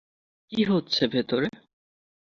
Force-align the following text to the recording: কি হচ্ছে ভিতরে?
কি 0.51 0.61
হচ্ছে 0.63 1.01
ভিতরে? 1.07 1.47